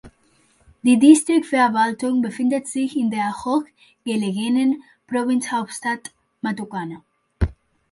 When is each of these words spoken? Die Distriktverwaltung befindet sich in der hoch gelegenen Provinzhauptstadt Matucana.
Die 0.81 0.97
Distriktverwaltung 0.97 2.23
befindet 2.23 2.67
sich 2.67 2.97
in 2.97 3.11
der 3.11 3.35
hoch 3.45 3.61
gelegenen 4.03 4.81
Provinzhauptstadt 5.05 6.11
Matucana. 6.41 7.03